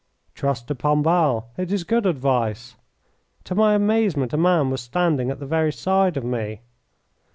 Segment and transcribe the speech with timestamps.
[0.33, 1.45] "Trust de Pombal.
[1.57, 2.75] It is good advice."
[3.43, 6.61] To my amazement a man was standing at the very side of me.